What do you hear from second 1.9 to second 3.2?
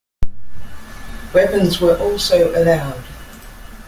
also allowed.